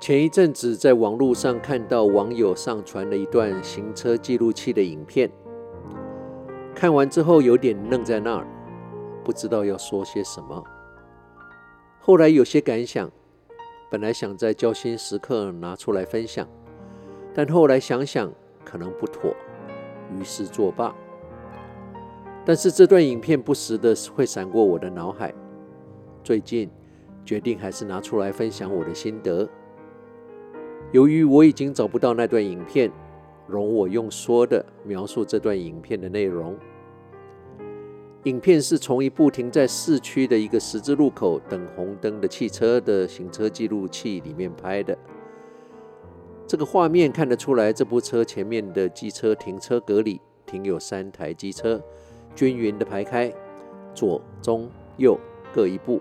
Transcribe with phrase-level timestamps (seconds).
[0.00, 5.30] 前一阵子在网络上看到网友上传了一段行车记录器的影片，
[6.74, 8.46] 看完之后有点愣在那儿，
[9.22, 10.64] 不知道要说些什么。
[12.00, 13.10] 后来有些感想，
[13.90, 16.48] 本来想在交心时刻拿出来分享，
[17.34, 18.32] 但后来想想
[18.64, 19.30] 可能不妥，
[20.18, 20.96] 于是作罢。
[22.46, 25.34] 但是这段影片不时的会闪过我的脑海，
[26.24, 26.70] 最近
[27.22, 29.46] 决定还是拿出来分享我的心得。
[30.92, 32.90] 由于我已经找不到那段影片，
[33.46, 36.56] 容我用说的描述这段影片的内容。
[38.24, 44.98] 影片是从一部停在市区的一个十字路口等红灯的汽车的行车记录器里面拍的。
[46.44, 51.80] 这个画面看得出来，这部车前面的机车停车格里停有三台机车，
[52.34, 53.32] 均匀的排开，
[53.94, 55.16] 左、中、右
[55.54, 56.00] 各一部。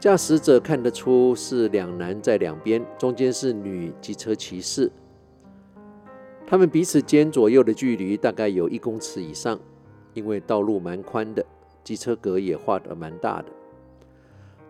[0.00, 4.90] 驾驶者看得出是两男在两边，中间是女机车骑士。
[6.46, 9.60] 他们彼此间左右的距离大概有一公尺以上，
[10.14, 11.44] 因为道路蛮宽的，
[11.84, 13.48] 机车格也画得蛮大的。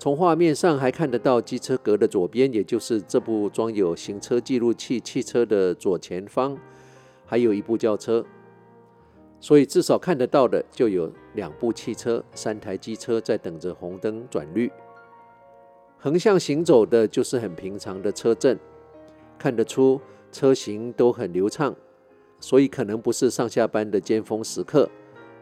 [0.00, 6.58] 从画面上还看得到机车格的左边，也就是这部装有行车记录器汽车的左前方，
[7.24, 8.26] 还有一部轿车。
[9.38, 14.68] 所以至少看得到的就有两部汽车、三台机车在等着红灯转绿。
[16.02, 18.58] 横向行走的就是很平常的车阵，
[19.38, 20.00] 看得出
[20.32, 21.76] 车行都很流畅，
[22.40, 24.88] 所以可能不是上下班的尖峰时刻，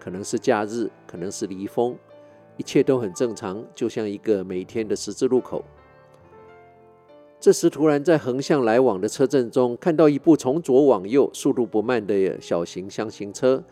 [0.01, 1.97] 可能是假日，可能是离峰，
[2.57, 5.65] 一切都很正常，就像一个每天的十字路口。
[7.39, 13.63] 这时突然在横向来往的车阵中，看到一部从左往右速度不慢的小型厢型车，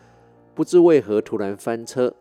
[0.54, 2.14] 不知为何突然翻车。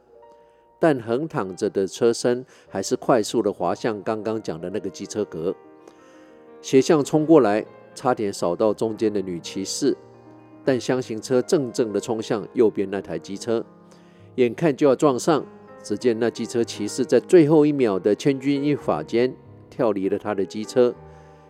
[0.79, 5.55] 但横躺着的车身还是快速的滑向刚刚讲的那个机车格，
[6.61, 9.95] 斜向冲过来，差点扫到中间的女骑士。
[10.63, 13.63] 但厢型车正正的冲向右边那台机车，
[14.35, 15.45] 眼看就要撞上，
[15.83, 19.31] 只见那机车骑士在最后一秒的千钧一发间
[19.69, 20.93] 跳离了他的机车，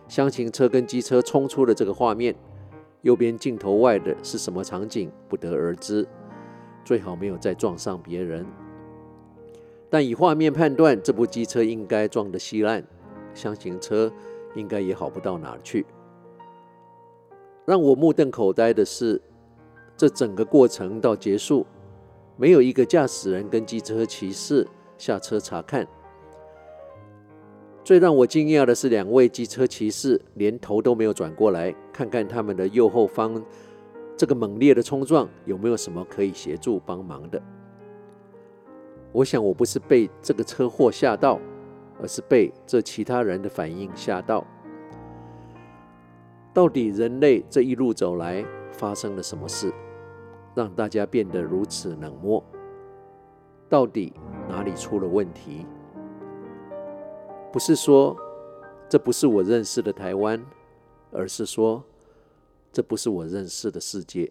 [0.06, 2.34] 厢型车跟机车冲出了这个画面。
[3.02, 6.06] 右边镜头外的是什么场景，不得而知。
[6.84, 8.44] 最好没有再撞上别人。
[9.88, 12.84] 但以画面判断，这部机车应该撞得稀烂，
[13.34, 14.12] 厢型车
[14.54, 15.86] 应该也好不到哪儿去。
[17.64, 19.20] 让我目瞪口呆的是，
[19.96, 21.66] 这整个过程到结束，
[22.36, 24.66] 没有一个驾驶人跟机车骑士
[24.98, 25.86] 下车查看。
[27.84, 33.40] 最让我惊讶的是，两位机车骑士连头都没有转过来，看看他们的右后方
[34.16, 37.40] 这个猛烈的冲撞有没有什么可以协助帮忙的。
[39.16, 41.40] 我想，我不是被这个车祸吓到，
[41.98, 44.46] 而是被这其他人的反应吓到。
[46.52, 49.72] 到底人类这一路走来发生了什么事，
[50.54, 52.44] 让大家变得如此冷漠？
[53.70, 54.12] 到底
[54.50, 55.64] 哪里出了问题？
[57.50, 58.14] 不是说
[58.86, 60.44] 这不是我认识的台湾，
[61.10, 61.82] 而是说
[62.70, 64.30] 这不是我认识的世界。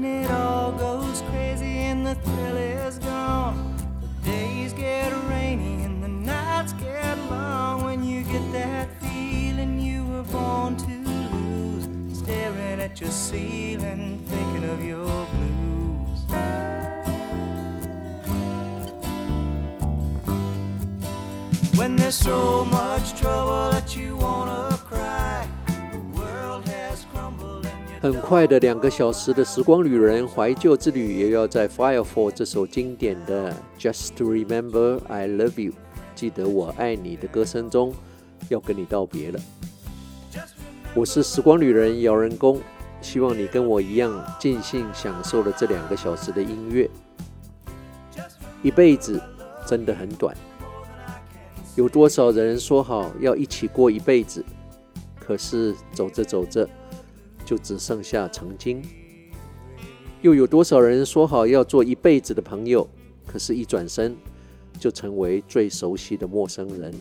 [0.00, 3.74] when it all goes crazy and the thrill is gone.
[4.22, 10.06] The days get rainy and the nights get long when you get that feeling you
[10.06, 12.18] were born to lose.
[12.20, 16.20] Staring at your ceiling, thinking of your blues.
[21.76, 24.67] When there's so much trouble that you wanna
[28.00, 35.72] 很快的两个小时的时光旅人怀旧之旅，也要在《Fire for》这首经典的《Just to Remember I Love You》
[36.14, 37.92] 记得我爱你的歌声中，
[38.50, 39.40] 要跟你道别了。
[40.94, 42.60] 我是时光旅人姚人工，
[43.00, 46.88] 希望你跟我一样尽兴享受了这两个小时的音乐。
[48.62, 49.20] 一辈子
[49.66, 50.36] 真的很短，
[51.74, 54.44] 有多少人说好要一起过一辈子，
[55.18, 56.68] 可是走着走着
[57.48, 58.82] 就只剩下曾经。
[60.20, 62.86] 又有多少人说好要做一辈子的朋友，
[63.26, 64.14] 可是一转身
[64.78, 66.92] 就成为最熟悉的陌生人。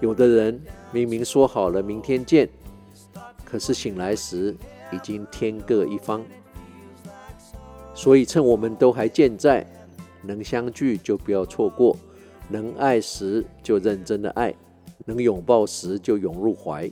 [0.00, 0.62] 有的人
[0.92, 2.48] 明明说好了明天见，
[3.44, 4.54] 可是醒来时
[4.92, 6.24] 已经天各一方。
[7.94, 9.66] 所以趁我们都还健在，
[10.22, 11.96] 能相聚就不要错过，
[12.48, 14.54] 能爱时就认真的爱，
[15.04, 16.88] 能拥抱时就拥入怀，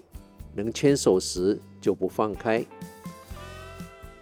[0.55, 2.65] 能牵手时就不放开。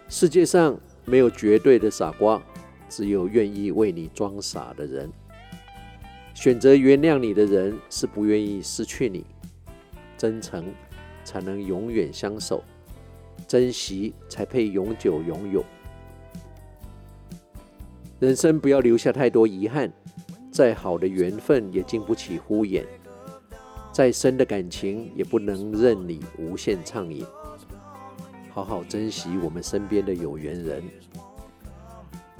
[0.07, 2.41] 世界上没有绝对的傻瓜，
[2.87, 5.09] 只有愿意为你装傻的人。
[6.33, 9.25] 选择原谅你的人，是不愿意失去你。
[10.17, 10.65] 真诚
[11.23, 12.63] 才能永远相守，
[13.47, 15.63] 珍惜才配永久拥有。
[18.19, 19.91] 人生不要留下太多遗憾，
[20.51, 22.85] 再好的缘分也经不起敷衍，
[23.91, 27.25] 再深的感情也不能任你无限畅饮。
[28.51, 30.83] 好好珍惜我们身边的有缘人。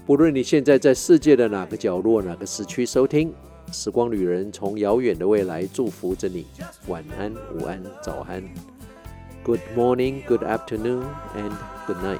[0.06, 3.32] 不论你现在在世界的哪个角落、哪个时区收听，
[3.72, 6.48] 时光旅人从遥远的未来祝福着你。
[6.88, 8.44] 晚安、午安、早安。
[9.44, 11.04] Good morning, good afternoon,
[11.36, 11.54] and
[11.86, 12.20] good night。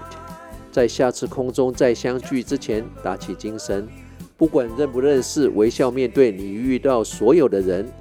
[0.72, 3.88] 在下次空中再相聚之前，打起精神，
[4.38, 7.92] 不管认不认识，微笑面对你遇到所有的人。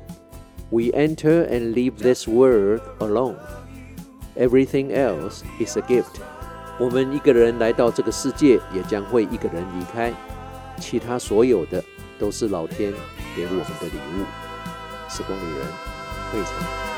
[0.71, 3.37] We enter and leave this world alone.
[4.37, 6.21] Everything else is a gift.
[6.79, 10.13] 我们一个人来到这个世界，也将会一个人离开。
[10.79, 11.83] 其他所有的
[12.19, 12.93] 都是老天
[13.35, 14.25] 给我们的礼物。
[15.09, 15.67] 时光旅人，
[16.31, 16.98] 会场。